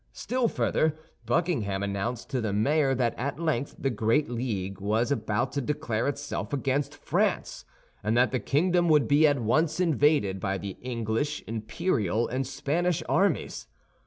[0.13, 0.97] Still further,
[1.27, 6.07] Buckingham announced to the mayor that at length the great league was about to declare
[6.07, 7.65] itself against France,
[8.03, 13.03] and that the kingdom would be at once invaded by the English, Imperial, and Spanish
[13.07, 13.67] armies.